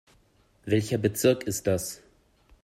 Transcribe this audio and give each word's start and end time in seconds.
Welcher 0.65 0.97
Bezirk 0.97 1.43
ist 1.43 1.67
das? 1.67 2.01